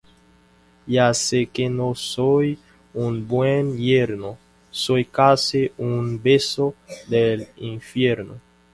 Ya 0.93 1.13
sé 1.17 1.41
que 1.45 1.69
no 1.69 1.93
soy 1.93 2.57
un 2.91 3.27
buen 3.27 3.77
yerno, 3.77 4.39
soy 4.71 5.05
casi 5.05 5.71
un 5.77 6.19
beso 6.23 6.73
del 7.07 7.49
infierno 7.57 8.41